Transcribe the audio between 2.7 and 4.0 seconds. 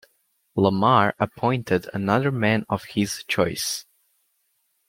his choice.